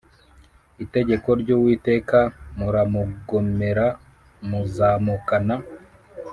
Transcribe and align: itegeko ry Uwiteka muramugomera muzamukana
itegeko 0.83 1.29
ry 1.41 1.49
Uwiteka 1.55 2.19
muramugomera 2.57 3.87
muzamukana 4.49 5.55